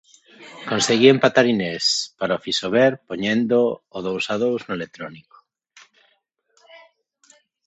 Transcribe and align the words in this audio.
Conseguía 0.71 1.13
empatar 1.15 1.45
Inés 1.53 1.85
para 2.19 2.37
o 2.37 2.41
Fisober 2.45 2.91
poñendo 3.07 3.57
o 3.95 3.99
dous 4.07 4.25
a 4.33 4.35
dous 4.43 4.61
no 4.67 4.73
electrónico. 4.79 5.37